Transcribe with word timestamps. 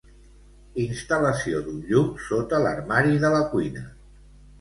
Instal·lació 0.83 1.59
d'un 1.67 1.83
llum 1.89 2.07
sota 2.29 2.61
l'armari 2.63 3.21
de 3.25 3.31
la 3.35 3.43
cuina 3.53 3.85